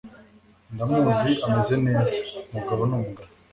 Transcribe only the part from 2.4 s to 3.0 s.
Umugabo ni